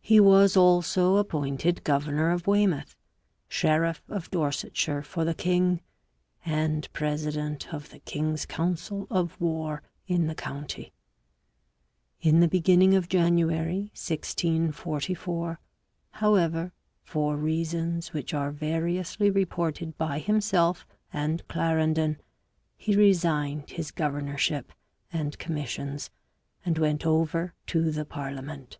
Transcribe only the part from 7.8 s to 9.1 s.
the king's council